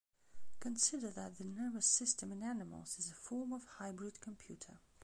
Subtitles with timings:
[0.59, 4.79] Consider that the nervous system in animals is a form of hybrid computer.